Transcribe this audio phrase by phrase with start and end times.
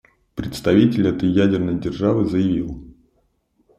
[0.33, 2.91] Представитель этой ядерной державы заявил: